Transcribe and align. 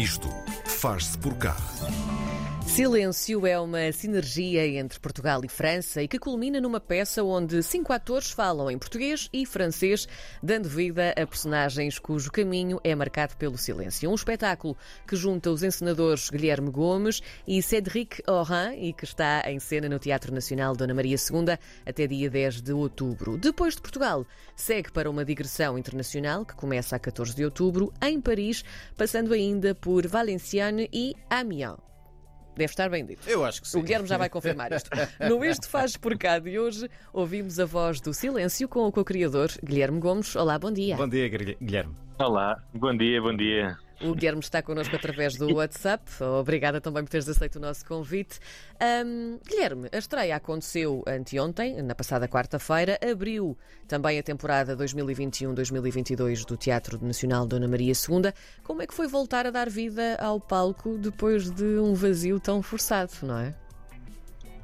Isto 0.00 0.30
faz-se 0.64 1.18
por 1.18 1.34
cá. 1.34 1.54
Silêncio 2.70 3.44
é 3.48 3.58
uma 3.58 3.90
sinergia 3.90 4.64
entre 4.64 5.00
Portugal 5.00 5.44
e 5.44 5.48
França 5.48 6.04
e 6.04 6.08
que 6.08 6.20
culmina 6.20 6.60
numa 6.60 6.78
peça 6.78 7.22
onde 7.22 7.60
cinco 7.64 7.92
atores 7.92 8.30
falam 8.30 8.70
em 8.70 8.78
português 8.78 9.28
e 9.32 9.44
francês, 9.44 10.06
dando 10.40 10.68
vida 10.68 11.10
a 11.10 11.26
personagens 11.26 11.98
cujo 11.98 12.30
caminho 12.30 12.80
é 12.84 12.94
marcado 12.94 13.36
pelo 13.36 13.58
silêncio. 13.58 14.08
Um 14.08 14.14
espetáculo 14.14 14.76
que 15.06 15.16
junta 15.16 15.50
os 15.50 15.64
encenadores 15.64 16.30
Guilherme 16.30 16.70
Gomes 16.70 17.20
e 17.46 17.60
Cédric 17.60 18.22
Oran 18.28 18.72
e 18.76 18.92
que 18.92 19.04
está 19.04 19.42
em 19.46 19.58
cena 19.58 19.88
no 19.88 19.98
Teatro 19.98 20.32
Nacional 20.32 20.76
Dona 20.76 20.94
Maria 20.94 21.16
II 21.16 21.58
até 21.84 22.06
dia 22.06 22.30
10 22.30 22.62
de 22.62 22.72
outubro. 22.72 23.36
Depois 23.36 23.74
de 23.74 23.82
Portugal, 23.82 24.24
segue 24.54 24.92
para 24.92 25.10
uma 25.10 25.24
digressão 25.24 25.76
internacional 25.76 26.46
que 26.46 26.54
começa 26.54 26.94
a 26.94 27.00
14 27.00 27.34
de 27.34 27.44
outubro 27.44 27.92
em 28.00 28.20
Paris, 28.20 28.64
passando 28.96 29.34
ainda 29.34 29.74
por 29.74 30.06
Valenciennes 30.06 30.88
e 30.92 31.16
Amiens. 31.28 31.89
Deve 32.60 32.72
estar 32.72 32.90
bem 32.90 33.06
dito. 33.06 33.26
Eu 33.26 33.42
acho 33.42 33.62
que 33.62 33.68
sim. 33.68 33.78
O 33.78 33.82
Guilherme 33.82 34.06
já 34.06 34.18
vai 34.18 34.28
confirmar 34.28 34.70
isto. 34.70 34.90
No 35.26 35.42
Este 35.42 35.66
Faz 35.66 35.96
Por 35.96 36.18
Cá 36.18 36.38
de 36.38 36.58
hoje, 36.58 36.90
ouvimos 37.10 37.58
a 37.58 37.64
voz 37.64 38.02
do 38.02 38.12
silêncio 38.12 38.68
com 38.68 38.86
o 38.86 38.92
co-criador 38.92 39.48
Guilherme 39.64 39.98
Gomes. 39.98 40.36
Olá, 40.36 40.58
bom 40.58 40.70
dia. 40.70 40.94
Bom 40.94 41.08
dia, 41.08 41.26
Guilherme. 41.26 41.96
Olá, 42.18 42.62
bom 42.74 42.94
dia, 42.94 43.22
bom 43.22 43.34
dia. 43.34 43.78
O 44.02 44.14
Guilherme 44.14 44.40
está 44.40 44.62
connosco 44.62 44.96
através 44.96 45.36
do 45.36 45.56
WhatsApp. 45.56 46.02
Obrigada 46.40 46.80
também 46.80 47.04
por 47.04 47.10
teres 47.10 47.28
aceito 47.28 47.56
o 47.56 47.60
nosso 47.60 47.84
convite. 47.84 48.40
Um, 49.04 49.38
Guilherme, 49.46 49.88
a 49.92 49.98
estreia 49.98 50.36
aconteceu 50.36 51.04
anteontem, 51.06 51.82
na 51.82 51.94
passada 51.94 52.26
quarta-feira. 52.26 52.98
Abriu 53.02 53.58
também 53.86 54.18
a 54.18 54.22
temporada 54.22 54.74
2021-2022 54.74 56.46
do 56.46 56.56
Teatro 56.56 56.98
Nacional 57.04 57.46
Dona 57.46 57.68
Maria 57.68 57.92
II. 57.92 58.32
Como 58.62 58.80
é 58.80 58.86
que 58.86 58.94
foi 58.94 59.06
voltar 59.06 59.46
a 59.46 59.50
dar 59.50 59.68
vida 59.68 60.16
ao 60.18 60.40
palco 60.40 60.96
depois 60.96 61.50
de 61.50 61.78
um 61.78 61.92
vazio 61.92 62.40
tão 62.40 62.62
forçado, 62.62 63.12
não 63.22 63.38
é? 63.38 63.54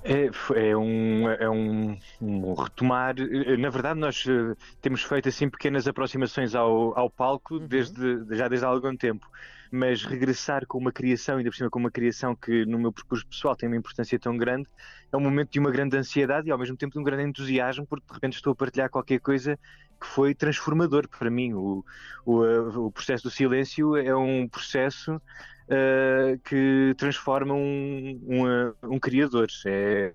É, 0.09 0.31
é, 0.69 0.77
um, 0.77 1.29
é 1.29 1.51
um, 1.51 1.99
um, 2.21 2.55
retomar. 2.55 3.17
Na 3.59 3.71
verdade, 3.71 3.99
nós 3.99 4.25
uh, 4.27 4.57
temos 4.81 5.03
feito 5.03 5.29
assim 5.29 5.51
pequenas 5.51 5.89
aproximações 5.89 6.55
ao, 6.55 6.97
ao 6.97 7.11
palco 7.11 7.57
uhum. 7.57 7.67
desde, 7.67 8.25
já 8.37 8.47
desde 8.47 8.65
há 8.65 8.69
algum 8.69 8.97
tempo. 8.97 9.29
Mas 9.69 10.05
regressar 10.05 10.65
com 10.65 10.79
uma 10.79 10.93
criação, 10.93 11.39
ainda 11.39 11.51
por 11.51 11.57
cima 11.57 11.69
com 11.69 11.81
uma 11.81 11.91
criação 11.91 12.37
que 12.37 12.65
no 12.67 12.79
meu 12.79 12.93
percurso 12.93 13.27
pessoal 13.27 13.57
tem 13.57 13.69
uma 13.69 13.77
importância 13.77 14.17
tão 14.17 14.37
grande, 14.37 14.69
é 15.13 15.17
um 15.17 15.21
momento 15.21 15.51
de 15.51 15.59
uma 15.59 15.73
grande 15.73 15.97
ansiedade 15.97 16.47
e 16.47 16.53
ao 16.53 16.59
mesmo 16.59 16.77
tempo 16.77 16.93
de 16.93 17.01
um 17.01 17.03
grande 17.03 17.25
entusiasmo, 17.25 17.85
porque 17.85 18.07
de 18.07 18.15
repente 18.15 18.35
estou 18.35 18.53
a 18.53 18.57
partilhar 18.57 18.89
qualquer 18.89 19.19
coisa 19.19 19.59
que 20.01 20.07
foi 20.07 20.35
transformador 20.35 21.09
para 21.09 21.31
mim. 21.31 21.53
O, 21.55 21.85
o, 22.25 22.87
o 22.87 22.91
processo 22.91 23.25
do 23.25 23.31
silêncio 23.31 23.97
é 23.97 24.15
um 24.15 24.49
processo 24.49 25.15
uh, 25.15 26.39
que 26.45 26.95
transforma 26.97 27.55
um, 27.55 28.21
um, 28.27 28.95
um 28.95 28.99
criador. 28.99 29.49
É, 29.67 30.13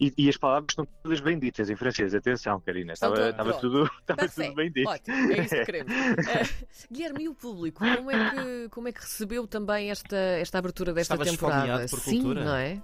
e, 0.00 0.12
e, 0.18 0.28
as 0.28 0.36
palavras 0.36 0.70
estão 0.70 0.86
todas 1.02 1.20
bem 1.20 1.38
ditas 1.38 1.70
em 1.70 1.76
francês. 1.76 2.14
Atenção, 2.14 2.60
Karina. 2.60 2.92
Estava, 2.92 3.30
estava 3.30 3.52
tudo, 3.54 3.84
estava 4.00 4.28
tudo 4.28 4.54
bem 4.54 4.70
dito. 4.70 4.88
Ótimo, 4.88 5.32
é 5.32 5.40
isso 5.40 5.54
que 5.54 5.64
queremos. 5.64 5.92
Uh, 5.92 6.66
Guilherme, 6.90 7.24
e 7.24 7.28
o 7.28 7.34
público? 7.34 7.84
Como 7.96 8.10
é 8.10 8.30
que, 8.30 8.68
como 8.70 8.88
é 8.88 8.92
que 8.92 9.00
recebeu 9.00 9.46
também 9.46 9.90
esta, 9.90 10.16
esta 10.16 10.58
abertura 10.58 10.92
desta 10.92 11.14
Estavas 11.14 11.30
temporada? 11.30 11.86
Por 11.88 12.00
Sim, 12.00 12.22
cultura. 12.22 12.44
não 12.44 12.56
é? 12.56 12.82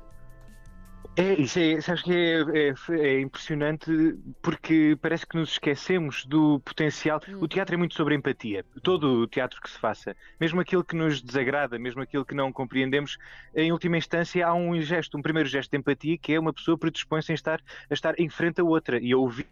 É, 1.16 1.34
isso 1.34 1.58
é, 1.58 1.80
sabes 1.80 2.02
que 2.02 2.12
é, 2.12 2.40
é, 2.40 2.74
é, 2.90 3.20
impressionante 3.20 3.90
porque 4.40 4.96
parece 5.02 5.26
que 5.26 5.36
nos 5.36 5.52
esquecemos 5.52 6.24
do 6.24 6.60
potencial. 6.60 7.20
Hum. 7.28 7.38
O 7.40 7.48
teatro 7.48 7.74
é 7.74 7.78
muito 7.78 7.94
sobre 7.94 8.14
empatia. 8.14 8.64
Todo 8.82 9.22
o 9.22 9.26
teatro 9.26 9.60
que 9.60 9.68
se 9.68 9.78
faça, 9.78 10.16
mesmo 10.40 10.60
aquilo 10.60 10.84
que 10.84 10.96
nos 10.96 11.20
desagrada, 11.20 11.78
mesmo 11.78 12.00
aquilo 12.00 12.24
que 12.24 12.34
não 12.34 12.52
compreendemos, 12.52 13.18
em 13.54 13.72
última 13.72 13.98
instância 13.98 14.46
há 14.46 14.54
um 14.54 14.80
gesto, 14.80 15.18
um 15.18 15.22
primeiro 15.22 15.48
gesto 15.48 15.70
de 15.70 15.78
empatia 15.78 16.16
que 16.16 16.32
é 16.32 16.40
uma 16.40 16.52
pessoa 16.52 16.78
predispõe-se 16.78 17.32
a 17.32 17.34
estar, 17.34 17.60
a 17.90 17.94
estar 17.94 18.18
em 18.18 18.28
frente 18.28 18.60
a 18.60 18.64
outra 18.64 18.98
e 18.98 19.12
a 19.12 19.16
ouvir 19.16 19.46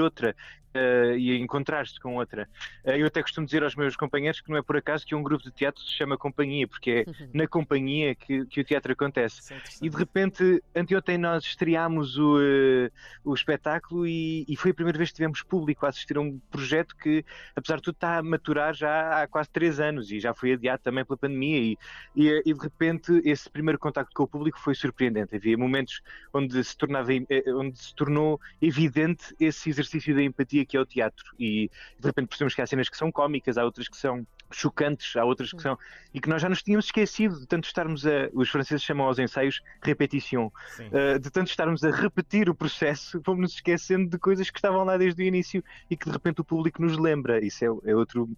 outra 0.00 0.34
uh, 0.74 1.16
e 1.16 1.38
encontrar-se 1.38 1.98
com 2.00 2.16
outra. 2.16 2.48
Uh, 2.84 2.90
eu 2.90 3.06
até 3.06 3.22
costumo 3.22 3.46
dizer 3.46 3.62
aos 3.62 3.74
meus 3.74 3.96
companheiros 3.96 4.40
que 4.40 4.50
não 4.50 4.56
é 4.56 4.62
por 4.62 4.76
acaso 4.76 5.06
que 5.06 5.14
um 5.14 5.22
grupo 5.22 5.44
de 5.44 5.50
teatro 5.50 5.82
se 5.82 5.92
chama 5.92 6.16
companhia, 6.16 6.66
porque 6.66 7.04
é 7.06 7.10
uhum. 7.10 7.28
na 7.34 7.46
companhia 7.46 8.14
que, 8.14 8.44
que 8.46 8.60
o 8.60 8.64
teatro 8.64 8.92
acontece. 8.92 9.54
E 9.80 9.88
de 9.88 9.96
repente, 9.96 10.62
anteontem 10.74 11.18
nós 11.18 11.44
estreámos 11.44 12.18
o, 12.18 12.38
uh, 12.38 12.90
o 13.24 13.34
espetáculo 13.34 14.06
e, 14.06 14.44
e, 14.48 14.56
foi 14.56 14.70
a 14.70 14.74
primeira 14.74 14.98
vez 14.98 15.10
que 15.10 15.16
tivemos 15.16 15.42
público 15.42 15.86
a 15.86 15.88
assistir 15.88 16.16
a 16.16 16.20
um 16.20 16.38
projeto 16.50 16.96
que, 16.96 17.24
apesar 17.54 17.76
de 17.76 17.82
tudo, 17.82 17.94
está 17.94 18.18
a 18.18 18.22
maturar 18.22 18.74
já 18.74 19.22
há 19.22 19.26
quase 19.26 19.50
três 19.50 19.80
anos 19.80 20.10
e 20.10 20.20
já 20.20 20.34
foi 20.34 20.52
adiado 20.52 20.82
também 20.82 21.04
pela 21.04 21.16
pandemia. 21.16 21.58
E, 21.58 21.78
e, 22.16 22.42
e 22.46 22.54
de 22.54 22.60
repente, 22.60 23.20
esse 23.24 23.48
primeiro 23.50 23.78
contacto 23.78 24.12
com 24.14 24.22
o 24.22 24.28
público 24.28 24.58
foi 24.58 24.74
surpreendente. 24.74 25.36
Havia 25.36 25.56
momentos 25.56 26.00
onde 26.32 26.62
se, 26.62 26.76
tornava, 26.76 27.10
onde 27.56 27.78
se 27.78 27.94
tornou 27.94 28.40
evidente 28.60 29.34
esse 29.38 29.70
exercício 29.72 30.14
da 30.14 30.22
empatia 30.22 30.64
que 30.64 30.76
é 30.76 30.80
o 30.80 30.86
teatro. 30.86 31.24
E 31.38 31.70
de 31.98 32.06
repente 32.06 32.28
percebemos 32.28 32.54
que 32.54 32.62
há 32.62 32.66
cenas 32.66 32.88
que 32.88 32.96
são 32.96 33.10
cómicas, 33.10 33.58
há 33.58 33.64
outras 33.64 33.88
que 33.88 33.96
são 33.96 34.26
chocantes, 34.52 35.16
há 35.16 35.24
outras 35.24 35.50
que 35.52 35.60
são. 35.60 35.78
e 36.12 36.20
que 36.20 36.28
nós 36.28 36.42
já 36.42 36.48
nos 36.48 36.62
tínhamos 36.62 36.86
esquecido 36.86 37.40
de 37.40 37.46
tanto 37.46 37.64
estarmos 37.64 38.06
a. 38.06 38.28
Os 38.32 38.50
franceses 38.50 38.82
chamam 38.82 39.06
aos 39.06 39.18
ensaios 39.18 39.60
repetition. 39.82 40.46
Uh, 40.46 41.18
de 41.18 41.30
tanto 41.30 41.48
estarmos 41.48 41.82
a 41.84 41.90
repetir 41.90 42.48
o 42.48 42.54
processo, 42.54 43.20
fomos 43.24 43.40
nos 43.40 43.54
esquecendo 43.54 44.08
de 44.08 44.18
coisas 44.18 44.50
que 44.50 44.58
estavam 44.58 44.84
lá 44.84 44.96
desde 44.96 45.22
o 45.22 45.26
início 45.26 45.64
e 45.90 45.96
que 45.96 46.06
de 46.06 46.12
repente 46.12 46.40
o 46.40 46.44
público 46.44 46.82
nos 46.82 46.96
lembra. 46.98 47.44
Isso 47.44 47.64
é, 47.64 47.68
é, 47.90 47.96
outro, 47.96 48.28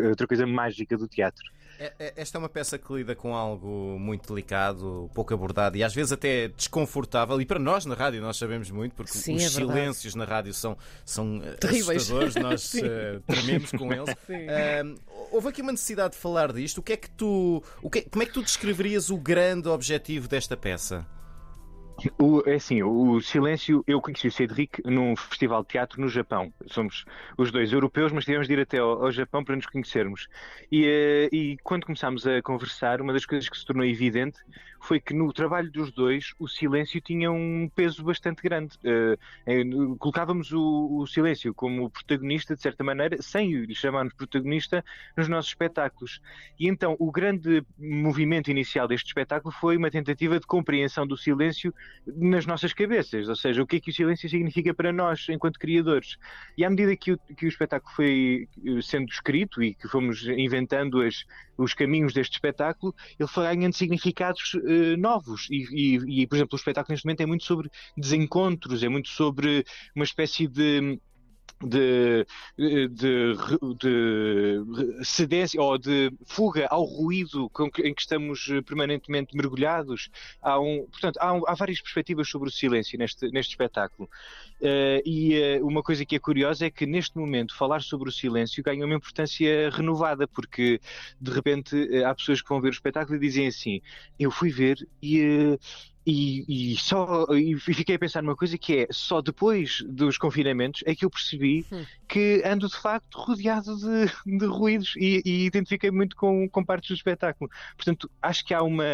é 0.00 0.08
outra 0.08 0.26
coisa 0.26 0.46
mágica 0.46 0.96
do 0.96 1.08
teatro. 1.08 1.44
É, 1.78 1.92
é, 1.98 2.12
esta 2.16 2.38
é 2.38 2.40
uma 2.40 2.48
peça 2.48 2.78
que 2.78 2.92
lida 2.92 3.14
com 3.14 3.34
algo 3.34 3.98
muito 3.98 4.28
delicado, 4.28 5.10
pouco 5.14 5.34
abordado 5.34 5.76
e 5.76 5.82
às 5.84 5.94
vezes 5.94 6.12
até 6.12 6.48
desconfortável. 6.48 7.40
E 7.40 7.46
para 7.46 7.58
nós 7.58 7.84
na 7.84 7.94
rádio 7.94 8.20
nós 8.20 8.36
sabemos 8.36 8.70
muito, 8.70 8.94
porque 8.94 9.12
Sim, 9.12 9.36
os 9.36 9.42
é 9.42 9.48
silêncios 9.48 10.14
na 10.14 10.24
rádio 10.24 10.54
são, 10.54 10.76
são 11.04 11.40
Terríveis. 11.60 12.02
assustadores, 12.02 12.34
nós 12.36 12.74
uh, 12.82 13.20
trememos 13.26 13.70
com 13.70 13.92
eles. 13.92 14.14
Uh, 14.34 15.00
houve 15.30 15.48
aqui 15.48 15.62
uma 15.62 15.72
necessidade 15.72 16.14
de 16.14 16.20
falar 16.20 16.52
disto. 16.52 16.78
O 16.78 16.82
que 16.82 16.92
é 16.92 16.96
que 16.96 17.10
tu, 17.10 17.62
o 17.82 17.90
que, 17.90 18.02
como 18.02 18.22
é 18.22 18.26
que 18.26 18.32
tu 18.32 18.42
descreverias 18.42 19.10
o 19.10 19.16
grande 19.16 19.68
objetivo 19.68 20.28
desta 20.28 20.56
peça? 20.56 21.06
O, 22.18 22.42
é 22.46 22.54
assim, 22.54 22.82
o 22.82 23.20
Silêncio, 23.20 23.82
eu 23.86 24.00
conheci 24.00 24.28
o 24.28 24.32
Cedric 24.32 24.82
num 24.84 25.16
festival 25.16 25.62
de 25.62 25.68
teatro 25.68 26.00
no 26.00 26.08
Japão. 26.08 26.52
Somos 26.66 27.04
os 27.38 27.50
dois 27.50 27.72
europeus, 27.72 28.12
mas 28.12 28.24
tivemos 28.24 28.46
de 28.46 28.52
ir 28.54 28.60
até 28.60 28.78
ao, 28.78 29.04
ao 29.04 29.12
Japão 29.12 29.44
para 29.44 29.56
nos 29.56 29.66
conhecermos. 29.66 30.28
E, 30.70 30.84
uh, 30.84 31.34
e, 31.34 31.56
quando 31.62 31.86
começámos 31.86 32.26
a 32.26 32.42
conversar, 32.42 33.00
uma 33.00 33.12
das 33.12 33.24
coisas 33.24 33.48
que 33.48 33.56
se 33.56 33.64
tornou 33.64 33.84
evidente 33.84 34.38
foi 34.84 35.00
que 35.00 35.14
no 35.14 35.32
trabalho 35.32 35.70
dos 35.70 35.90
dois 35.90 36.34
o 36.38 36.46
silêncio 36.46 37.00
tinha 37.00 37.32
um 37.32 37.70
peso 37.74 38.04
bastante 38.04 38.42
grande. 38.42 38.76
Uh, 38.84 39.96
colocávamos 39.96 40.52
o, 40.52 40.98
o, 40.98 41.06
silêncio 41.06 41.54
como 41.54 41.88
protagonista, 41.88 42.54
de 42.54 42.60
certa 42.60 42.84
maneira, 42.84 43.20
sem 43.22 43.50
lhe 43.64 43.74
chamarmos 43.74 44.12
protagonista, 44.12 44.84
nos 45.16 45.26
nossos 45.26 45.50
espetáculos. 45.52 46.20
E 46.60 46.68
então 46.68 46.96
o 46.98 47.10
grande 47.10 47.64
movimento 47.78 48.50
inicial 48.50 48.86
deste 48.86 49.06
espetáculo 49.06 49.54
foi 49.54 49.76
uma 49.78 49.90
tentativa 49.90 50.38
de 50.38 50.46
compreensão 50.46 51.06
do 51.06 51.16
silêncio 51.16 51.74
nas 52.06 52.46
nossas 52.46 52.72
cabeças, 52.72 53.28
ou 53.28 53.36
seja, 53.36 53.62
o 53.62 53.66
que 53.66 53.76
é 53.76 53.80
que 53.80 53.90
o 53.90 53.94
silêncio 53.94 54.28
significa 54.28 54.74
para 54.74 54.92
nós 54.92 55.26
enquanto 55.28 55.58
criadores. 55.58 56.16
E 56.56 56.64
à 56.64 56.70
medida 56.70 56.96
que 56.96 57.12
o, 57.12 57.18
que 57.18 57.46
o 57.46 57.48
espetáculo 57.48 57.94
foi 57.94 58.48
eh, 58.64 58.82
sendo 58.82 59.10
escrito 59.10 59.62
e 59.62 59.74
que 59.74 59.88
fomos 59.88 60.26
inventando 60.26 61.00
as, 61.00 61.24
os 61.56 61.72
caminhos 61.72 62.12
deste 62.12 62.34
espetáculo, 62.34 62.94
ele 63.18 63.28
foi 63.28 63.44
ganhando 63.44 63.74
significados 63.74 64.54
uh, 64.54 64.96
novos. 64.98 65.48
E, 65.50 65.64
e, 65.70 66.22
e, 66.22 66.26
por 66.26 66.36
exemplo, 66.36 66.54
o 66.54 66.56
espetáculo 66.56 66.92
neste 66.92 67.06
momento 67.06 67.22
é 67.22 67.26
muito 67.26 67.44
sobre 67.44 67.70
desencontros, 67.96 68.82
é 68.82 68.88
muito 68.88 69.08
sobre 69.08 69.64
uma 69.94 70.04
espécie 70.04 70.46
de 70.46 70.98
de, 71.64 72.26
de, 72.56 72.88
de 73.80 75.04
cedência 75.04 75.60
ou 75.60 75.78
de 75.78 76.12
fuga 76.26 76.66
ao 76.70 76.84
ruído 76.84 77.50
em 77.82 77.94
que 77.94 78.00
estamos 78.00 78.46
permanentemente 78.66 79.36
mergulhados. 79.36 80.10
Há, 80.40 80.60
um, 80.60 80.86
portanto, 80.90 81.18
há, 81.20 81.32
um, 81.32 81.42
há 81.46 81.54
várias 81.54 81.80
perspectivas 81.80 82.28
sobre 82.28 82.48
o 82.48 82.52
silêncio 82.52 82.98
neste, 82.98 83.28
neste 83.30 83.50
espetáculo. 83.50 84.08
Uh, 84.60 85.00
e 85.04 85.58
uh, 85.60 85.66
uma 85.66 85.82
coisa 85.82 86.04
que 86.04 86.16
é 86.16 86.18
curiosa 86.18 86.66
é 86.66 86.70
que 86.70 86.86
neste 86.86 87.16
momento 87.18 87.56
falar 87.56 87.82
sobre 87.82 88.08
o 88.08 88.12
silêncio 88.12 88.62
ganha 88.62 88.84
uma 88.84 88.94
importância 88.94 89.70
renovada, 89.70 90.26
porque 90.26 90.80
de 91.20 91.30
repente 91.30 91.74
uh, 91.76 92.06
há 92.06 92.14
pessoas 92.14 92.40
que 92.40 92.48
vão 92.48 92.60
ver 92.60 92.68
o 92.68 92.70
espetáculo 92.70 93.16
e 93.16 93.20
dizem 93.20 93.46
assim: 93.46 93.80
Eu 94.18 94.30
fui 94.30 94.50
ver 94.50 94.76
e 95.02 95.58
e, 96.06 96.72
e, 96.72 96.76
só 96.76 97.26
e 97.32 97.58
fiquei 97.58 97.96
a 97.96 97.98
pensar 97.98 98.22
numa 98.22 98.36
coisa 98.36 98.58
que 98.58 98.80
é 98.80 98.86
só 98.90 99.22
depois 99.22 99.82
dos 99.88 100.18
confinamentos 100.18 100.82
é 100.84 100.94
que 100.94 101.04
eu 101.04 101.10
percebi 101.10 101.64
hum. 101.72 101.84
que 102.06 102.42
ando 102.44 102.68
de 102.68 102.76
facto 102.76 103.16
rodeado 103.16 103.76
de, 103.76 104.38
de 104.38 104.46
ruídos 104.46 104.94
e, 104.96 105.22
e 105.24 105.46
identifiquei 105.46 105.90
muito 105.90 106.14
com, 106.14 106.48
com 106.48 106.64
partes 106.64 106.88
do 106.88 106.94
espetáculo. 106.94 107.50
Portanto, 107.76 108.10
acho 108.20 108.44
que 108.44 108.52
há 108.52 108.62
uma 108.62 108.84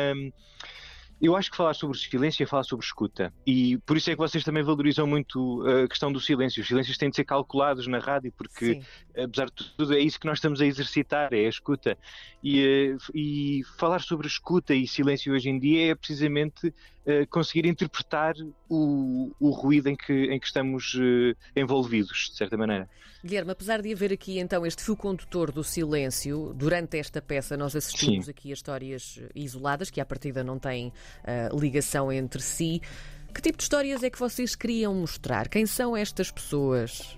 Eu 1.20 1.36
acho 1.36 1.50
que 1.50 1.56
falar 1.56 1.74
sobre 1.74 1.98
silêncio 1.98 2.42
é 2.42 2.46
falar 2.46 2.62
sobre 2.62 2.84
escuta. 2.84 3.32
E 3.46 3.76
por 3.78 3.96
isso 3.96 4.10
é 4.10 4.14
que 4.14 4.18
vocês 4.18 4.42
também 4.42 4.62
valorizam 4.62 5.06
muito 5.06 5.62
a 5.66 5.86
questão 5.86 6.10
do 6.10 6.18
silêncio. 6.18 6.62
Os 6.62 6.68
silêncios 6.68 6.96
têm 6.96 7.10
de 7.10 7.16
ser 7.16 7.24
calculados 7.24 7.86
na 7.86 7.98
rádio, 7.98 8.32
porque, 8.36 8.74
Sim. 8.74 8.82
apesar 9.22 9.46
de 9.46 9.52
tudo, 9.76 9.94
é 9.94 10.00
isso 10.00 10.18
que 10.18 10.26
nós 10.26 10.38
estamos 10.38 10.60
a 10.60 10.66
exercitar, 10.66 11.32
é 11.32 11.46
a 11.46 11.48
escuta. 11.48 11.98
E, 12.42 12.60
eh, 12.60 12.96
e 13.14 13.62
falar 13.76 14.00
sobre 14.00 14.26
escuta 14.26 14.74
e 14.74 14.86
silêncio 14.86 15.34
hoje 15.34 15.50
em 15.50 15.58
dia 15.58 15.92
é 15.92 15.94
precisamente 15.94 16.68
uh, 16.68 17.26
conseguir 17.28 17.66
interpretar 17.66 18.34
o, 18.68 19.30
o 19.38 19.50
ruído 19.50 19.88
em 19.88 19.96
que, 19.96 20.12
em 20.12 20.40
que 20.40 20.46
estamos 20.46 20.96
envolvidos, 21.54 22.30
de 22.30 22.36
certa 22.36 22.56
maneira. 22.56 22.88
Guilherme, 23.22 23.50
apesar 23.50 23.82
de 23.82 23.92
haver 23.92 24.12
aqui 24.14 24.38
então 24.38 24.64
este 24.64 24.82
fio 24.82 24.96
condutor 24.96 25.52
do 25.52 25.62
silêncio, 25.62 26.54
durante 26.54 26.96
esta 26.96 27.20
peça 27.20 27.54
nós 27.54 27.76
assistimos 27.76 28.24
Sim. 28.24 28.30
aqui 28.30 28.50
a 28.50 28.54
histórias 28.54 29.20
isoladas 29.34 29.90
que 29.90 30.00
à 30.00 30.06
partida 30.06 30.42
não 30.42 30.58
têm 30.58 30.90
ligação 31.52 32.12
entre 32.12 32.40
si. 32.40 32.80
Que 33.34 33.40
tipo 33.40 33.58
de 33.58 33.62
histórias 33.62 34.02
é 34.02 34.10
que 34.10 34.18
vocês 34.18 34.56
queriam 34.56 34.94
mostrar? 34.94 35.48
Quem 35.48 35.64
são 35.66 35.96
estas 35.96 36.30
pessoas? 36.30 37.16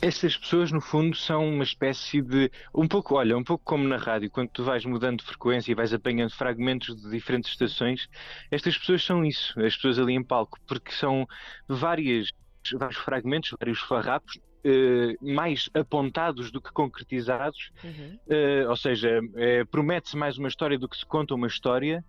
Essas 0.00 0.36
pessoas, 0.36 0.70
no 0.70 0.80
fundo, 0.80 1.16
são 1.16 1.48
uma 1.48 1.64
espécie 1.64 2.20
de. 2.20 2.50
Um 2.74 2.86
pouco, 2.86 3.16
olha, 3.16 3.36
um 3.36 3.42
pouco 3.42 3.64
como 3.64 3.88
na 3.88 3.96
rádio, 3.96 4.30
quando 4.30 4.50
tu 4.50 4.62
vais 4.62 4.84
mudando 4.84 5.20
de 5.20 5.24
frequência 5.24 5.72
e 5.72 5.74
vais 5.74 5.92
apanhando 5.92 6.30
fragmentos 6.30 6.94
de 6.94 7.10
diferentes 7.10 7.50
estações, 7.50 8.08
estas 8.50 8.76
pessoas 8.78 9.02
são 9.02 9.24
isso, 9.24 9.58
as 9.60 9.74
pessoas 9.74 9.98
ali 9.98 10.12
em 10.12 10.22
palco, 10.22 10.58
porque 10.66 10.92
são 10.92 11.26
várias 11.68 12.28
vários 12.74 12.98
fragmentos, 12.98 13.54
vários 13.58 13.80
farrapos, 13.80 14.38
Uh, 14.64 15.18
mais 15.20 15.68
apontados 15.74 16.52
do 16.52 16.60
que 16.60 16.72
concretizados, 16.72 17.72
uhum. 17.82 18.16
uh, 18.28 18.70
ou 18.70 18.76
seja, 18.76 19.20
uh, 19.20 19.66
promete-se 19.66 20.16
mais 20.16 20.38
uma 20.38 20.46
história 20.46 20.78
do 20.78 20.88
que 20.88 20.96
se 20.96 21.04
conta 21.04 21.34
uma 21.34 21.48
história, 21.48 22.04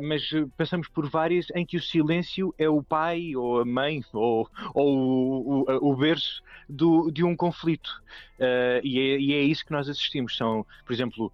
mas 0.00 0.28
passamos 0.56 0.88
por 0.88 1.08
várias 1.08 1.46
em 1.54 1.64
que 1.64 1.76
o 1.76 1.80
silêncio 1.80 2.52
é 2.58 2.68
o 2.68 2.82
pai 2.82 3.36
ou 3.36 3.60
a 3.60 3.64
mãe 3.64 4.02
ou, 4.12 4.50
ou 4.74 4.98
o, 4.98 5.64
o, 5.70 5.92
o 5.92 5.96
berço 5.96 6.42
do, 6.68 7.08
de 7.08 7.22
um 7.22 7.36
conflito. 7.36 8.02
E, 8.82 8.98
é, 8.98 9.18
e, 9.20 9.32
é, 9.32 9.42
isso 9.42 9.64
que 9.64 9.70
nós 9.70 9.88
assistimos. 9.88 10.36
São, 10.36 10.66
por 10.84 10.92
exemplo, 10.92 11.32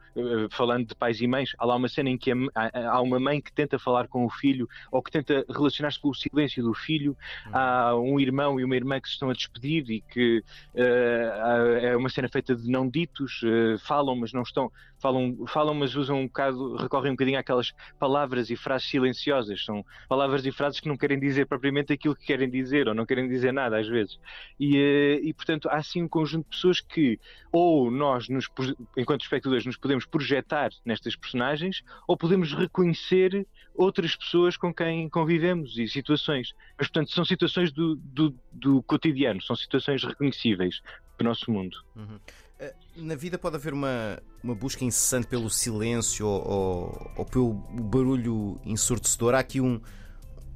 falando 0.50 0.86
de 0.86 0.94
pais 0.94 1.18
e 1.22 1.26
mães, 1.26 1.54
há 1.58 1.64
lá 1.64 1.76
uma 1.76 1.88
cena 1.88 2.10
em 2.10 2.18
que 2.18 2.30
há, 2.30 2.90
há, 2.90 3.00
uma 3.00 3.18
mãe 3.18 3.40
que 3.40 3.50
tenta 3.50 3.78
falar 3.78 4.06
com 4.06 4.26
o 4.26 4.28
filho 4.28 4.68
ou 4.92 5.02
que 5.02 5.10
tenta 5.10 5.42
relacionar-se 5.48 5.98
com 5.98 6.10
o 6.10 6.14
silêncio 6.14 6.62
do 6.62 6.74
filho. 6.74 7.16
Uhum. 7.46 7.56
Há 7.56 7.96
um 7.96 8.20
irmão 8.20 8.60
e 8.60 8.64
uma 8.64 8.76
irmã 8.76 9.00
que 9.00 9.08
se 9.08 9.14
estão 9.14 9.30
a 9.30 9.32
despedir 9.32 9.90
e 9.90 10.00
que 10.02 10.29
uh, 10.38 11.76
é 11.80 11.96
uma 11.96 12.08
cena 12.08 12.28
feita 12.28 12.54
de 12.54 12.70
não 12.70 12.88
ditos, 12.88 13.40
falam, 13.80 14.16
mas 14.16 14.32
não 14.32 14.42
estão. 14.42 14.70
Falam, 14.98 15.46
falam, 15.46 15.74
mas 15.74 15.96
usam 15.96 16.20
um 16.20 16.26
bocado, 16.26 16.76
recorrem 16.76 17.12
um 17.12 17.14
bocadinho 17.14 17.38
àquelas 17.38 17.72
palavras 17.98 18.50
e 18.50 18.56
frases 18.56 18.88
silenciosas. 18.88 19.64
São 19.64 19.84
palavras 20.08 20.44
e 20.44 20.52
frases 20.52 20.78
que 20.78 20.88
não 20.88 20.96
querem 20.96 21.18
dizer 21.18 21.46
propriamente 21.46 21.92
aquilo 21.92 22.14
que 22.14 22.26
querem 22.26 22.50
dizer 22.50 22.86
ou 22.86 22.94
não 22.94 23.06
querem 23.06 23.26
dizer 23.26 23.50
nada 23.50 23.78
às 23.78 23.88
vezes. 23.88 24.18
E, 24.58 25.20
e 25.24 25.32
portanto, 25.32 25.68
há 25.70 25.76
assim 25.76 26.02
um 26.02 26.08
conjunto 26.08 26.44
de 26.44 26.50
pessoas 26.50 26.80
que 26.80 27.18
ou 27.52 27.90
nós, 27.90 28.28
nos, 28.28 28.48
enquanto 28.96 29.22
espectadores, 29.22 29.66
nos 29.66 29.76
podemos 29.76 30.06
projetar 30.06 30.70
nestas 30.84 31.16
personagens, 31.16 31.82
ou 32.06 32.16
podemos 32.16 32.52
reconhecer 32.52 33.46
outras 33.74 34.14
pessoas 34.14 34.56
com 34.56 34.72
quem 34.72 35.08
convivemos 35.08 35.76
e 35.78 35.88
situações. 35.88 36.54
Mas, 36.78 36.88
portanto, 36.88 37.10
são 37.12 37.24
situações 37.24 37.72
do, 37.72 37.96
do, 37.96 38.34
do 38.52 38.82
cotidiano, 38.82 39.42
são 39.42 39.56
situações 39.56 40.04
reconhecíveis 40.20 40.82
do 41.18 41.24
nosso 41.24 41.50
mundo. 41.50 41.76
Uhum. 41.96 42.18
Eh, 42.58 42.74
na 42.96 43.14
vida 43.14 43.38
pode 43.38 43.56
haver 43.56 43.72
uma, 43.72 44.22
uma 44.44 44.54
busca 44.54 44.84
incessante 44.84 45.26
pelo 45.26 45.48
silêncio 45.48 46.26
ou, 46.26 46.48
ou, 46.48 47.10
ou 47.16 47.24
pelo 47.24 47.54
barulho 47.54 48.60
ensurdecedor. 48.64 49.34
Há 49.34 49.38
aqui 49.38 49.60
um, 49.60 49.80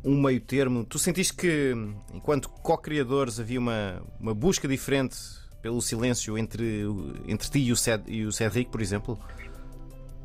um 0.05 0.21
meio 0.21 0.41
termo. 0.41 0.85
Tu 0.85 0.99
sentiste 0.99 1.35
que, 1.35 1.73
enquanto 2.13 2.49
co-criadores, 2.49 3.41
havia 3.41 3.59
uma, 3.59 4.03
uma 4.21 4.35
busca 4.35 4.69
diferente 4.69 5.17
pelo 5.63 5.81
silêncio 5.81 6.37
entre, 6.37 6.83
entre 7.27 7.51
ti 7.51 7.61
e 7.61 7.73
o, 7.73 7.77
Ced, 7.77 8.05
e 8.07 8.27
o 8.27 8.33
Cedric, 8.33 8.71
por 8.71 8.83
exemplo? 8.83 9.19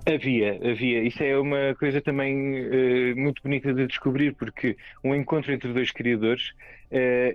Havia, 0.06 0.56
havia. 0.70 1.04
Isso 1.04 1.22
é 1.24 1.38
uma 1.38 1.76
coisa 1.76 2.02
também 2.02 2.66
uh, 2.66 3.16
muito 3.16 3.42
bonita 3.44 3.74
de 3.74 3.86
descobrir, 3.88 4.34
porque 4.34 4.76
um 5.04 5.14
encontro 5.14 5.54
entre 5.54 5.72
dois 5.72 5.92
criadores 5.92 6.50
uh, 6.50 6.79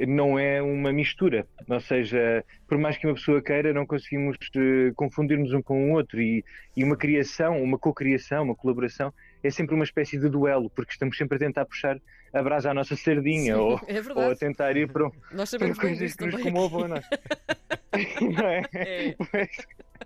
não 0.07 0.39
é 0.39 0.61
uma 0.61 0.93
mistura. 0.93 1.47
Ou 1.69 1.81
seja, 1.81 2.45
por 2.67 2.79
mais 2.79 2.97
que 2.97 3.07
uma 3.07 3.15
pessoa 3.15 3.41
queira, 3.41 3.73
não 3.73 3.87
conseguimos 3.87 4.37
uh, 4.37 4.95
confundir-nos 4.95 5.53
um 5.53 5.63
com 5.63 5.91
o 5.91 5.95
outro. 5.95 6.21
E, 6.21 6.45
e 6.77 6.83
uma 6.83 6.97
criação, 6.97 7.63
uma 7.63 7.79
co-criação, 7.79 8.45
uma 8.45 8.55
colaboração, 8.55 9.13
é 9.43 9.51
sempre 9.51 9.75
uma 9.75 9.85
espécie 9.85 10.19
de 10.19 10.29
duelo, 10.29 10.71
porque 10.71 10.93
estamos 10.93 11.17
sempre 11.17 11.37
a 11.37 11.39
tentar 11.39 11.65
puxar 11.67 12.01
a 12.33 12.43
brasa 12.43 12.71
à 12.71 12.75
nossa 12.75 12.97
sardinha 12.97 13.55
Sim, 13.55 13.61
ou, 13.61 13.81
é 13.87 14.01
ou, 14.15 14.31
a 14.33 14.35
tentar 14.35 14.77
ir 14.77 14.89
para, 14.89 15.07
um, 15.07 15.13
nós 15.33 15.51
para 15.51 15.75
coisas 15.75 16.15
que 16.15 16.27
nos 16.27 16.43
comovam 16.43 16.85
a 16.85 16.89
nós. 16.89 17.07
não 18.21 18.49
é? 18.49 18.63
é. 18.75 19.15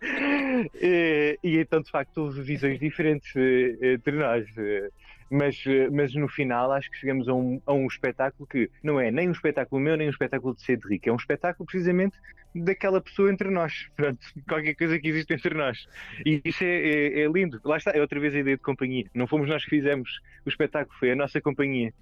e, 0.80 1.38
e, 1.42 1.58
então, 1.58 1.80
de 1.80 1.90
facto, 1.90 2.18
houve 2.18 2.42
visões 2.42 2.78
diferentes 2.78 3.34
eh, 3.36 3.94
entre 3.94 4.12
nós. 4.12 4.46
Eh, 4.56 4.90
mas, 5.30 5.62
eh, 5.66 5.88
mas 5.90 6.14
no 6.14 6.28
final 6.28 6.72
acho 6.72 6.90
que 6.90 6.96
chegamos 6.96 7.28
a 7.28 7.34
um, 7.34 7.60
a 7.66 7.72
um 7.72 7.86
espetáculo 7.86 8.46
que 8.46 8.70
não 8.82 8.98
é 8.98 9.10
nem 9.10 9.28
um 9.28 9.32
espetáculo 9.32 9.80
meu, 9.80 9.96
nem 9.96 10.08
um 10.08 10.10
espetáculo 10.10 10.54
de 10.54 10.62
Cedric. 10.62 11.08
É 11.08 11.12
um 11.12 11.16
espetáculo 11.16 11.66
precisamente 11.66 12.16
daquela 12.54 13.00
pessoa 13.00 13.30
entre 13.30 13.50
nós. 13.50 13.88
Pronto, 13.96 14.18
qualquer 14.48 14.74
coisa 14.74 14.98
que 14.98 15.08
existe 15.08 15.34
entre 15.34 15.54
nós. 15.54 15.86
E 16.24 16.40
isso 16.44 16.64
é, 16.64 16.66
é, 16.66 17.20
é 17.20 17.28
lindo. 17.28 17.60
Lá 17.64 17.76
está, 17.76 17.90
é 17.92 18.00
outra 18.00 18.18
vez 18.18 18.34
a 18.34 18.38
ideia 18.38 18.56
de 18.56 18.62
companhia. 18.62 19.04
Não 19.14 19.26
fomos 19.26 19.48
nós 19.48 19.64
que 19.64 19.70
fizemos 19.70 20.20
o 20.46 20.48
espetáculo, 20.48 20.96
foi 20.98 21.12
a 21.12 21.16
nossa 21.16 21.40
companhia. 21.40 21.92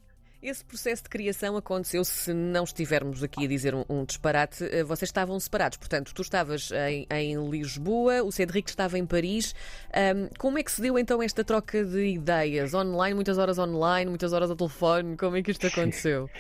Esse 0.47 0.65
processo 0.65 1.03
de 1.03 1.09
criação 1.09 1.57
aconteceu, 1.57 2.05
se 2.05 2.33
não 2.33 2.63
estivermos 2.63 3.21
aqui 3.21 3.47
a 3.47 3.49
dizer 3.49 3.75
um, 3.75 3.85
um 3.89 4.05
disparate, 4.05 4.63
eh, 4.63 4.85
vocês 4.85 5.09
estavam 5.09 5.41
separados. 5.41 5.77
Portanto, 5.77 6.15
tu 6.15 6.23
estavas 6.23 6.71
em, 6.71 7.05
em 7.11 7.51
Lisboa, 7.51 8.23
o 8.23 8.31
Cedric 8.31 8.71
estava 8.71 8.97
em 8.97 9.05
Paris. 9.05 9.57
Um, 9.93 10.29
como 10.39 10.57
é 10.57 10.63
que 10.63 10.71
se 10.71 10.81
deu 10.81 10.97
então 11.01 11.21
esta 11.21 11.43
troca 11.43 11.85
de 11.85 12.15
ideias? 12.15 12.75
Online, 12.75 13.17
muitas 13.17 13.39
horas 13.39 13.59
online, 13.59 14.09
muitas 14.09 14.33
horas 14.33 14.49
ao 14.49 14.55
telefone? 14.55 15.17
Como 15.17 15.37
é 15.37 15.43
que 15.43 15.51
isto 15.51 15.67
aconteceu? 15.67 16.31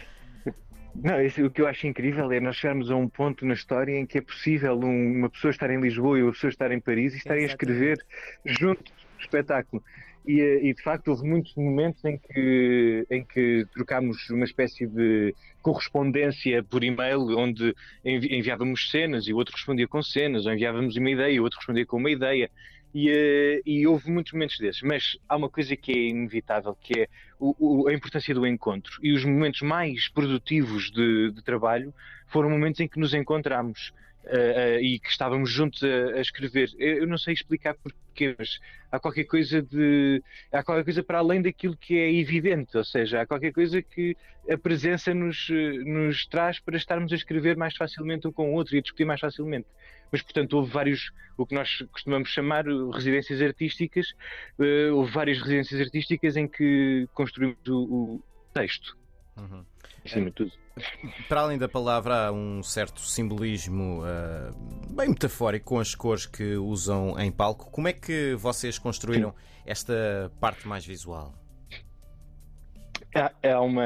Não, 0.94 1.20
isso, 1.20 1.44
o 1.44 1.50
que 1.50 1.62
eu 1.62 1.66
acho 1.66 1.88
incrível 1.88 2.30
é 2.30 2.38
nós 2.38 2.54
chegarmos 2.54 2.92
a 2.92 2.94
um 2.94 3.08
ponto 3.08 3.44
na 3.44 3.54
história 3.54 3.98
em 3.98 4.06
que 4.06 4.18
é 4.18 4.20
possível 4.20 4.78
um, 4.78 5.18
uma 5.18 5.30
pessoa 5.30 5.50
estar 5.50 5.68
em 5.68 5.80
Lisboa 5.80 6.16
e 6.16 6.22
uma 6.22 6.30
pessoa 6.30 6.50
estar 6.50 6.70
em 6.70 6.78
Paris 6.78 7.12
e 7.12 7.16
estarem 7.16 7.42
a 7.42 7.48
escrever 7.48 7.98
juntos 8.44 8.92
espetáculo. 9.18 9.82
E, 10.26 10.40
e, 10.40 10.74
de 10.74 10.82
facto 10.82 11.08
houve 11.08 11.24
muitos 11.24 11.54
momentos 11.54 12.04
em 12.04 12.18
que, 12.18 13.06
em 13.08 13.24
que 13.24 13.64
trocámos 13.72 14.28
uma 14.30 14.44
espécie 14.44 14.84
de 14.84 15.32
correspondência 15.62 16.64
por 16.64 16.82
e-mail, 16.82 17.38
onde 17.38 17.74
enviávamos 18.04 18.90
cenas 18.90 19.28
e 19.28 19.32
o 19.32 19.36
outro 19.36 19.54
respondia 19.54 19.86
com 19.86 20.02
cenas, 20.02 20.44
ou 20.44 20.52
enviávamos 20.52 20.96
uma 20.96 21.10
ideia 21.10 21.32
e 21.32 21.40
o 21.40 21.44
outro 21.44 21.58
respondia 21.58 21.86
com 21.86 21.96
uma 21.98 22.10
ideia. 22.10 22.50
E, 22.92 23.10
eh, 23.10 23.60
e, 23.66 23.86
houve 23.86 24.10
muitos 24.10 24.32
momentos 24.32 24.58
desses, 24.58 24.80
mas 24.82 25.18
há 25.28 25.36
uma 25.36 25.50
coisa 25.50 25.76
que 25.76 25.92
é 25.92 26.08
inevitável, 26.08 26.74
que 26.80 27.00
é 27.00 27.08
o, 27.38 27.54
o, 27.58 27.88
a 27.88 27.92
importância 27.94 28.34
do 28.34 28.46
encontro. 28.46 28.98
E 29.02 29.12
os 29.12 29.24
momentos 29.24 29.60
mais 29.62 30.08
produtivos 30.08 30.90
de, 30.90 31.30
de 31.30 31.42
trabalho 31.42 31.92
foram 32.26 32.48
momentos 32.48 32.80
em 32.80 32.88
que 32.88 32.98
nos 32.98 33.12
encontramos 33.12 33.92
uh, 34.26 34.80
e 34.80 34.98
que 34.98 35.08
estávamos 35.08 35.50
juntos 35.50 35.82
a, 35.82 36.16
a, 36.16 36.20
escrever. 36.20 36.70
Eu 36.78 37.06
não 37.06 37.18
sei 37.18 37.34
explicar 37.34 37.74
porquê, 37.74 38.34
mas 38.38 38.58
há 38.90 38.98
qualquer 38.98 39.24
coisa 39.24 39.62
de. 39.62 40.22
há 40.52 40.62
qualquer 40.62 40.84
coisa 40.84 41.02
para 41.02 41.18
além 41.18 41.42
daquilo 41.42 41.76
que 41.76 41.98
é 41.98 42.12
evidente, 42.12 42.76
ou 42.76 42.84
seja, 42.84 43.20
há 43.20 43.26
qualquer 43.26 43.52
coisa 43.52 43.80
que 43.82 44.16
a 44.50 44.56
presença 44.56 45.12
nos, 45.12 45.48
nos 45.84 46.26
traz 46.26 46.60
para 46.60 46.76
estarmos 46.76 47.12
a 47.12 47.16
escrever 47.16 47.56
mais 47.56 47.76
facilmente 47.76 48.26
um 48.26 48.32
com 48.32 48.50
o 48.50 48.54
outro 48.54 48.74
e 48.74 48.78
a 48.78 48.82
discutir 48.82 49.04
mais 49.04 49.20
facilmente. 49.20 49.66
Mas, 50.10 50.22
portanto, 50.22 50.52
houve 50.54 50.70
vários, 50.70 51.10
o 51.36 51.44
que 51.44 51.54
nós 51.54 51.84
costumamos 51.90 52.28
chamar 52.28 52.64
residências 52.92 53.42
artísticas, 53.42 54.10
uh, 54.58 54.94
houve 54.94 55.10
várias 55.10 55.38
residências 55.38 55.80
artísticas 55.80 56.36
em 56.36 56.46
que 56.46 57.08
construímos 57.12 57.56
o, 57.68 57.74
o 57.82 58.22
texto. 58.54 58.96
Uhum. 59.36 59.64
Acima 60.06 60.26
de 60.26 60.32
tudo. 60.32 60.52
Para 61.28 61.40
além 61.40 61.58
da 61.58 61.68
palavra, 61.68 62.26
há 62.26 62.32
um 62.32 62.62
certo 62.62 63.00
simbolismo 63.00 64.02
uh, 64.02 64.94
bem 64.94 65.08
metafórico 65.08 65.66
com 65.66 65.80
as 65.80 65.94
cores 65.94 66.26
que 66.26 66.56
usam 66.56 67.18
em 67.18 67.32
palco. 67.32 67.70
Como 67.70 67.88
é 67.88 67.92
que 67.92 68.34
vocês 68.34 68.78
construíram 68.78 69.34
esta 69.64 70.30
parte 70.40 70.68
mais 70.68 70.84
visual? 70.84 71.34
É, 73.16 73.50
é 73.50 73.56
uma. 73.56 73.82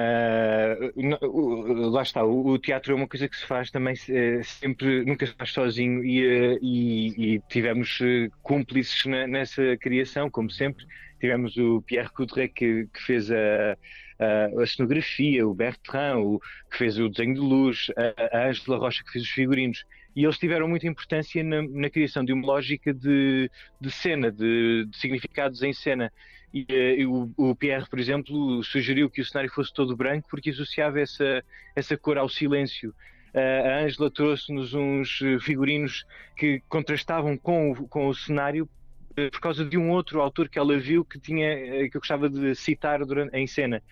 Lá 1.92 2.02
está, 2.02 2.24
o 2.24 2.58
teatro 2.58 2.92
é 2.92 2.96
uma 2.96 3.06
coisa 3.06 3.28
que 3.28 3.36
se 3.36 3.46
faz 3.46 3.70
também 3.70 3.94
eh, 4.08 4.42
sempre, 4.42 5.04
nunca 5.04 5.24
se 5.24 5.32
faz 5.34 5.52
sozinho 5.52 6.04
e, 6.04 6.26
eh, 6.26 6.58
e, 6.60 7.34
e 7.34 7.40
tivemos 7.48 8.00
eh, 8.02 8.28
cúmplices 8.42 9.04
nessa 9.04 9.76
criação, 9.76 10.28
como 10.28 10.50
sempre. 10.50 10.84
Tivemos 11.20 11.56
o 11.56 11.80
Pierre 11.82 12.10
Coudray 12.10 12.48
que, 12.48 12.88
que 12.92 13.02
fez 13.02 13.30
a, 13.30 13.76
a, 14.20 14.62
a 14.62 14.66
cenografia, 14.66 15.46
o 15.46 15.54
Bertrand, 15.54 16.18
o, 16.18 16.40
que 16.70 16.76
fez 16.78 16.98
o 16.98 17.08
desenho 17.08 17.34
de 17.34 17.40
luz, 17.40 17.90
a, 17.96 18.38
a 18.38 18.48
Angela 18.48 18.78
Rocha 18.78 19.02
que 19.02 19.10
fez 19.10 19.24
os 19.24 19.30
figurinos. 19.30 19.84
e 20.14 20.24
eles 20.24 20.38
tiveram 20.38 20.68
muita 20.68 20.86
importância 20.86 21.42
na, 21.42 21.62
na 21.62 21.88
criação 21.88 22.24
de 22.24 22.32
uma 22.32 22.46
lógica 22.46 22.92
de, 22.92 23.50
de 23.80 23.90
cena, 23.90 24.30
de, 24.30 24.84
de 24.84 24.96
significados 24.96 25.62
em 25.62 25.72
cena. 25.72 26.12
E, 26.52 26.66
e 26.70 27.06
o, 27.06 27.32
o, 27.36 27.54
Pierre, 27.54 27.88
por 27.88 27.98
exemplo, 27.98 28.62
sugeriu 28.62 29.08
que 29.08 29.20
o 29.20 29.24
cenário 29.24 29.50
fosse 29.50 29.72
todo 29.72 29.96
branco 29.96 30.28
porque 30.28 30.50
associava 30.50 31.00
essa, 31.00 31.42
essa 31.74 31.96
cor 31.96 32.18
ao 32.18 32.28
silêncio. 32.28 32.92
a 33.34 33.84
Angela 33.84 34.10
trouxe-nos 34.10 34.74
uns 34.74 35.20
figurinos 35.42 36.04
que 36.36 36.60
contrastavam 36.68 37.38
com 37.38 37.70
o, 37.70 37.88
com 37.88 38.08
o 38.08 38.14
cenário 38.14 38.68
por 39.14 39.40
causa 39.40 39.64
de 39.64 39.76
um 39.76 39.90
outro 39.90 40.20
autor 40.20 40.48
que 40.48 40.58
ela 40.58 40.78
viu 40.78 41.04
que 41.04 41.18
tinha 41.18 41.56
que 41.88 41.96
eu 41.96 42.00
gostava 42.00 42.28
de 42.28 42.54
citar 42.54 43.04
durante, 43.04 43.36
em 43.36 43.46
cena. 43.46 43.82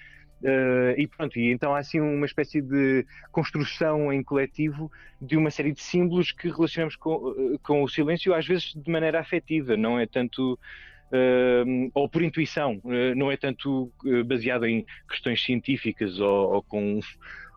Uh, 0.42 0.95
e 0.97 1.07
pronto, 1.09 1.37
e 1.37 1.50
então 1.50 1.75
há 1.75 1.78
assim 1.78 2.00
uma 2.00 2.25
espécie 2.25 2.62
de 2.62 3.04
construção 3.33 4.12
em 4.12 4.23
coletivo 4.23 4.90
de 5.21 5.37
uma 5.37 5.50
série 5.50 5.73
de 5.73 5.80
símbolos 5.80 6.30
que 6.30 6.49
relacionamos 6.49 6.95
com, 6.95 7.35
eh, 7.37 7.59
com 7.61 7.83
o 7.83 7.88
silêncio, 7.88 8.33
às 8.33 8.47
vezes 8.47 8.73
de 8.73 8.88
maneira 8.88 9.18
afetiva, 9.18 9.76
não 9.76 9.99
é 9.99 10.07
tanto. 10.07 10.59
Uh, 11.11 11.90
ou 11.95 12.07
por 12.07 12.23
intuição, 12.23 12.83
uh, 12.85 13.14
não 13.16 13.33
é 13.33 13.37
tanto 13.37 13.90
baseado 14.26 14.66
em 14.66 14.85
questões 15.09 15.42
científicas 15.42 16.21
ou, 16.21 16.52
ou 16.52 16.62
com 16.62 17.00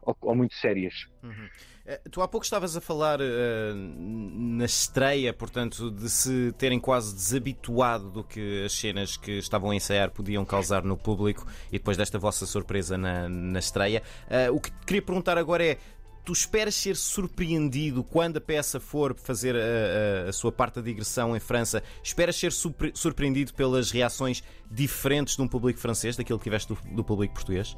ou, 0.03 0.17
ou 0.21 0.35
muito 0.35 0.55
sérias. 0.55 1.07
Uhum. 1.21 1.49
Eh, 1.85 2.01
tu 2.11 2.21
há 2.21 2.27
pouco 2.27 2.43
estavas 2.43 2.75
a 2.75 2.81
falar 2.81 3.19
uh, 3.19 3.75
na 3.75 4.65
estreia, 4.65 5.33
portanto, 5.33 5.89
de 5.89 6.09
se 6.09 6.53
terem 6.57 6.79
quase 6.79 7.13
desabituado 7.13 8.11
do 8.11 8.23
que 8.23 8.63
as 8.65 8.73
cenas 8.73 9.17
que 9.17 9.31
estavam 9.31 9.71
a 9.71 9.75
ensaiar 9.75 10.11
podiam 10.11 10.45
causar 10.45 10.83
no 10.83 10.95
público 10.95 11.45
e 11.69 11.73
depois 11.73 11.97
desta 11.97 12.19
vossa 12.19 12.45
surpresa 12.45 12.97
na, 12.97 13.27
na 13.27 13.59
estreia. 13.59 14.03
Uh, 14.27 14.55
o 14.55 14.59
que 14.59 14.71
queria 14.85 15.01
perguntar 15.01 15.37
agora 15.37 15.65
é: 15.65 15.77
tu 16.23 16.31
esperas 16.31 16.75
ser 16.75 16.95
surpreendido 16.95 18.03
quando 18.03 18.37
a 18.37 18.41
peça 18.41 18.79
for 18.79 19.15
fazer 19.15 19.55
a, 19.55 20.25
a, 20.25 20.29
a 20.29 20.33
sua 20.33 20.51
parte 20.51 20.75
de 20.75 20.83
digressão 20.83 21.35
em 21.35 21.39
França? 21.39 21.81
Esperas 22.03 22.35
ser 22.35 22.51
surpre 22.51 22.91
surpreendido 22.93 23.53
pelas 23.53 23.89
reações 23.91 24.43
diferentes 24.69 25.35
de 25.35 25.41
um 25.41 25.47
público 25.47 25.79
francês 25.79 26.15
daquilo 26.15 26.37
que 26.37 26.43
tiveste 26.43 26.73
do, 26.73 26.95
do 26.95 27.03
público 27.03 27.33
português? 27.33 27.75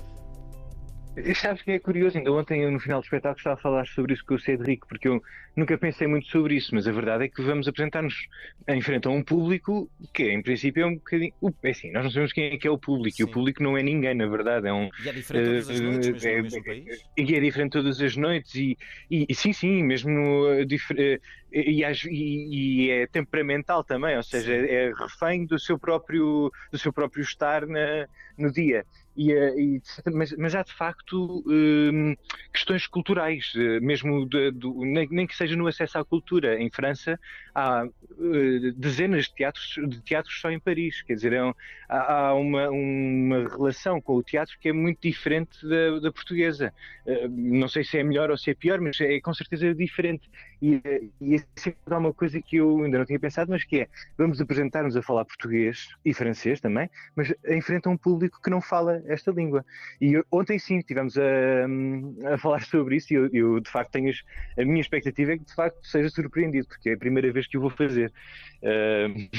Sabes 1.35 1.61
que 1.61 1.71
é 1.71 1.79
curioso, 1.79 2.17
ainda 2.17 2.31
ontem 2.31 2.69
no 2.71 2.79
final 2.79 2.99
do 2.99 3.03
espetáculo 3.03 3.37
estava 3.37 3.55
a 3.55 3.61
falar 3.61 3.85
sobre 3.85 4.13
isso 4.13 4.25
com 4.25 4.33
o 4.33 4.39
Cedric, 4.39 4.87
porque 4.87 5.07
eu 5.07 5.21
nunca 5.55 5.77
pensei 5.77 6.07
muito 6.07 6.27
sobre 6.27 6.55
isso, 6.55 6.73
mas 6.73 6.87
a 6.87 6.91
verdade 6.91 7.25
é 7.25 7.29
que 7.29 7.39
vamos 7.41 7.67
apresentar-nos 7.67 8.27
em 8.67 8.81
frente 8.81 9.07
a 9.07 9.11
um 9.11 9.23
público 9.23 9.87
que 10.11 10.31
em 10.31 10.41
princípio 10.41 10.83
é 10.83 10.85
um 10.87 10.95
bocadinho. 10.95 11.33
É 11.61 11.69
assim, 11.69 11.91
nós 11.91 12.03
não 12.03 12.09
sabemos 12.09 12.33
quem 12.33 12.45
é 12.45 12.57
que 12.57 12.67
é 12.67 12.71
o 12.71 12.79
público, 12.79 13.17
Sim. 13.17 13.23
e 13.23 13.25
o 13.25 13.29
público 13.29 13.61
não 13.61 13.77
é 13.77 13.83
ninguém, 13.83 14.15
na 14.15 14.25
verdade. 14.25 14.67
É 14.67 14.73
um, 14.73 14.89
e 15.05 15.09
é 15.09 15.13
diferente 15.13 15.45
todas 15.45 15.69
as 15.69 15.79
noites, 15.79 16.09
mesmo 16.09 16.27
é, 16.27 16.37
no 16.37 16.43
mesmo 16.43 16.63
país? 16.63 17.05
E 17.15 17.35
é 17.35 17.39
diferente 17.39 17.71
todas 17.71 18.01
as 18.01 18.15
noites, 18.17 18.55
e, 18.55 18.77
e, 19.11 19.25
e 19.29 19.35
sim, 19.35 19.53
sim, 19.53 19.83
mesmo 19.83 20.11
uh, 20.47 20.65
e, 21.53 21.83
e, 22.85 22.89
é 22.89 23.07
temperamental 23.07 23.83
também, 23.83 24.17
ou 24.17 24.23
seja, 24.23 24.53
é 24.53 24.91
refém 24.97 25.45
do 25.45 25.59
seu 25.59 25.77
próprio, 25.77 26.51
do 26.71 26.77
seu 26.77 26.91
próprio 26.91 27.21
estar 27.21 27.67
na, 27.67 28.07
no 28.37 28.51
dia. 28.51 28.85
E, 29.15 29.31
eh, 29.31 29.53
e, 29.59 29.81
mas, 30.11 30.31
mas 30.33 30.55
há 30.55 30.63
de 30.63 30.73
facto 30.73 31.43
um, 31.45 32.15
questões 32.51 32.87
culturais, 32.87 33.53
eh, 33.55 33.79
mesmo 33.79 34.27
de, 34.27 34.51
nem, 34.77 35.07
nem, 35.09 35.27
que 35.27 35.35
seja 35.35 35.55
no 35.55 35.67
acesso 35.67 35.99
à 35.99 36.05
cultura. 36.05 36.59
Em 36.59 36.69
França 36.71 37.19
há 37.53 37.85
uh, 37.85 38.71
dezenas 38.75 39.25
de 39.25 39.35
teatros, 39.35 39.75
de 39.87 40.01
teatros 40.01 40.39
só 40.39 40.49
em 40.49 40.59
Paris, 40.59 41.03
quer 41.03 41.13
dizer, 41.13 41.33
é 41.33 41.43
um, 41.43 41.53
há, 41.87 42.27
há 42.29 42.33
uma, 42.33 42.69
uma, 42.69 43.47
relação 43.49 44.01
com 44.01 44.15
o 44.15 44.23
teatro 44.23 44.57
que 44.59 44.69
é 44.69 44.73
muito 44.73 44.99
diferente 45.01 45.63
da, 45.67 45.99
da 45.99 46.11
portuguesa. 46.11 46.73
Uh, 47.05 47.29
não 47.29 47.67
sei 47.67 47.83
se 47.83 47.99
é 47.99 48.03
melhor 48.03 48.31
ou 48.31 48.37
se 48.37 48.49
é 48.49 48.55
pior, 48.55 48.81
mas 48.81 48.99
é 48.99 49.19
com 49.21 49.33
certeza 49.33 49.75
diferente. 49.75 50.27
E, 50.59 50.81
e 51.21 51.42
isso 51.55 51.69
é 51.69 51.95
uma 51.95 52.13
coisa 52.13 52.41
que 52.41 52.57
eu 52.57 52.83
ainda 52.83 52.97
não 52.97 53.05
tinha 53.05 53.19
pensado, 53.19 53.51
mas 53.51 53.63
que 53.63 53.81
é, 53.81 53.87
vamos 54.17 54.39
apresentar-nos 54.39 54.95
a 54.95 55.01
falar 55.01 55.25
português 55.25 55.89
e 56.03 56.13
francês 56.13 56.59
também, 56.59 56.89
mas 57.15 57.33
enfrenta 57.47 57.89
um 57.89 57.97
público 57.97 58.41
que 58.41 58.49
não 58.49 58.61
fala 58.61 59.01
esta 59.07 59.31
língua. 59.31 59.65
E 60.01 60.21
ontem 60.31 60.59
sim, 60.59 60.77
estivemos 60.77 61.17
a, 61.17 62.33
a 62.33 62.37
falar 62.37 62.61
sobre 62.63 62.97
isso 62.97 63.13
e 63.13 63.15
eu, 63.15 63.29
eu, 63.33 63.59
de 63.59 63.69
facto 63.69 63.91
tenho 63.91 64.13
a 64.57 64.65
minha 64.65 64.81
expectativa 64.81 65.33
é 65.33 65.37
que 65.37 65.45
de 65.45 65.55
facto 65.55 65.85
seja 65.85 66.09
surpreendido, 66.09 66.67
porque 66.67 66.89
é 66.89 66.93
a 66.93 66.97
primeira 66.97 67.31
vez 67.31 67.47
que 67.47 67.57
o 67.57 67.61
vou 67.61 67.69
fazer. 67.69 68.11
Uh, 68.63 69.29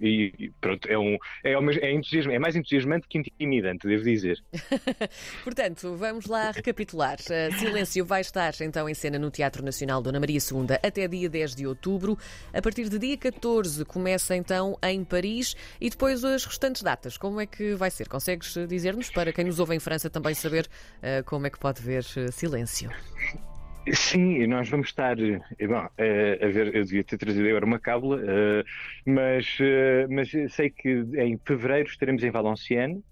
e 0.00 0.52
pronto, 0.60 0.88
é, 0.88 0.96
um, 0.96 1.18
é, 1.42 1.54
é, 1.54 1.92
entusiasmo, 1.92 2.30
é 2.30 2.38
mais 2.38 2.54
entusiasmante 2.54 3.08
que 3.08 3.18
intimidante, 3.18 3.88
devo 3.88 4.04
dizer. 4.04 4.38
Portanto, 5.42 5.96
vamos 5.96 6.26
lá 6.26 6.52
recapitular. 6.52 7.16
Uh, 7.22 7.52
Silêncio 7.58 8.04
vai 8.04 8.20
estar 8.20 8.52
então 8.60 8.88
em 8.88 8.94
cena 8.94 9.18
no 9.18 9.32
Teatro 9.32 9.64
Nacional 9.64 10.00
Dona 10.00 10.20
Maria 10.20 10.38
II 10.38 10.78
até 10.80 11.08
dia 11.08 11.28
10 11.32 11.56
de 11.56 11.66
outubro. 11.66 12.16
A 12.52 12.62
partir 12.62 12.88
de 12.88 12.98
dia 12.98 13.16
14 13.16 13.84
começa 13.84 14.36
então 14.36 14.78
em 14.82 15.02
Paris 15.02 15.56
e 15.80 15.90
depois 15.90 16.24
as 16.24 16.44
restantes 16.44 16.82
datas. 16.82 17.16
Como 17.16 17.40
é 17.40 17.46
que 17.46 17.74
vai 17.74 17.90
ser? 17.90 18.08
Consegues 18.08 18.54
dizer-nos 18.68 19.10
para 19.10 19.32
quem 19.32 19.44
nos 19.44 19.58
ouve 19.58 19.74
em 19.74 19.80
França 19.80 20.08
também 20.08 20.34
saber 20.34 20.68
uh, 20.98 21.24
como 21.24 21.46
é 21.46 21.50
que 21.50 21.58
pode 21.58 21.82
ver 21.82 22.04
Silêncio? 22.30 22.90
Sim, 23.90 24.46
nós 24.46 24.68
vamos 24.68 24.88
estar. 24.88 25.18
Eh, 25.18 25.66
bom, 25.66 25.88
eh, 25.98 26.38
a 26.40 26.48
ver, 26.48 26.74
eu 26.74 26.84
devia 26.84 27.02
ter 27.02 27.18
trazido 27.18 27.48
agora 27.48 27.66
uma 27.66 27.80
cábula, 27.80 28.22
eh, 28.24 28.64
mas, 29.04 29.58
mas 30.08 30.30
sei 30.52 30.70
que 30.70 31.04
em 31.16 31.36
fevereiro 31.44 31.88
estaremos 31.88 32.22
em 32.22 32.30
Valenciennes, 32.30 33.02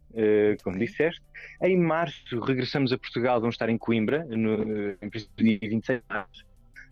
como 0.63 0.79
disseste. 0.79 1.23
Em 1.63 1.77
março 1.77 2.39
regressamos 2.41 2.93
a 2.93 2.99
Portugal, 2.99 3.41
vamos 3.41 3.55
estar 3.55 3.69
em 3.69 3.79
Coimbra, 3.79 4.25
no, 4.25 4.93
em 5.03 5.09
dia 5.37 5.59
26 5.61 6.01
de 6.01 6.05
março. 6.09 6.50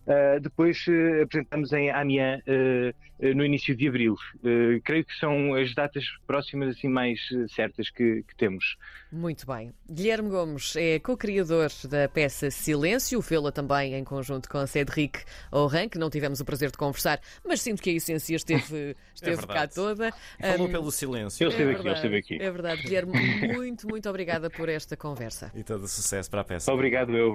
Uh, 0.08 0.40
depois 0.40 0.86
uh, 0.86 1.22
apresentamos 1.22 1.70
em 1.74 1.90
Amiens 1.90 2.40
uh, 2.40 3.34
no 3.34 3.44
início 3.44 3.76
de 3.76 3.88
abril. 3.88 4.16
creio 4.84 5.04
que 5.04 5.14
são 5.18 5.54
as 5.54 5.74
datas 5.74 6.04
próximas 6.24 6.76
assim 6.76 6.88
mais 6.88 7.18
certas 7.48 7.90
que, 7.90 8.22
que, 8.22 8.36
temos. 8.36 8.76
Muito 9.10 9.44
bem. 9.44 9.72
Guilherme 9.90 10.30
Gomes 10.30 10.76
é 10.76 11.00
co-criador 11.00 11.68
da 11.90 12.08
peça 12.08 12.48
Silêncio, 12.48 13.20
fê-la 13.20 13.50
também 13.50 13.94
em 13.94 14.04
conjunto 14.04 14.48
com 14.48 14.58
a 14.58 14.68
Cédric 14.68 15.24
Oran, 15.50 15.88
que 15.88 15.98
não 15.98 16.08
tivemos 16.08 16.38
o 16.38 16.44
prazer 16.44 16.70
de 16.70 16.78
conversar, 16.78 17.20
mas 17.44 17.60
sinto 17.60 17.82
que 17.82 17.90
a 17.90 17.94
essência 17.94 18.36
esteve, 18.36 18.96
esteve 19.12 19.42
é 19.42 19.46
cá 19.48 19.66
toda. 19.66 20.12
Falou 20.40 20.68
um, 20.68 20.70
pelo 20.70 20.92
silêncio. 20.92 21.44
Eu 21.44 21.48
esteve 21.48 21.72
é 21.72 21.74
aqui, 21.74 21.88
eu 21.88 21.92
esteve 21.92 22.16
aqui. 22.16 22.34
É 22.40 22.50
verdade, 22.52 22.82
Guilherme, 22.82 23.52
muito, 23.52 23.88
muito 23.88 24.08
obrigada 24.08 24.48
por 24.48 24.68
esta 24.68 24.96
conversa. 24.96 25.50
E 25.56 25.64
todo 25.64 25.88
sucesso 25.88 26.30
para 26.30 26.42
a 26.42 26.44
peça. 26.44 26.72
Obrigado 26.72 27.16
eu. 27.16 27.26